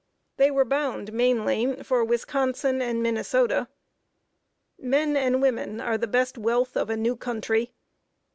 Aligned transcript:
They 0.37 0.49
were 0.49 0.65
bound, 0.65 1.13
mainly, 1.13 1.83
for 1.83 2.03
Wisconsin 2.03 2.81
and 2.81 3.03
Minnesota. 3.03 3.67
Men 4.79 5.15
and 5.15 5.43
women 5.43 5.79
are 5.79 5.95
the 5.99 6.07
best 6.07 6.39
wealth 6.39 6.75
of 6.75 6.89
a 6.89 6.97
new 6.97 7.15
country. 7.15 7.71